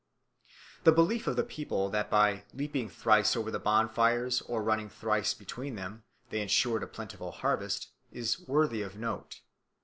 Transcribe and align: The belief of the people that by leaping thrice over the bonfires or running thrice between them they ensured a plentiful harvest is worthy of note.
The 0.83 0.91
belief 0.91 1.27
of 1.27 1.35
the 1.35 1.43
people 1.43 1.87
that 1.91 2.09
by 2.09 2.45
leaping 2.55 2.89
thrice 2.89 3.35
over 3.35 3.51
the 3.51 3.59
bonfires 3.59 4.41
or 4.41 4.63
running 4.63 4.89
thrice 4.89 5.35
between 5.35 5.75
them 5.75 6.05
they 6.31 6.41
ensured 6.41 6.81
a 6.81 6.87
plentiful 6.87 7.29
harvest 7.29 7.89
is 8.11 8.39
worthy 8.47 8.81
of 8.81 8.97
note. 8.97 9.41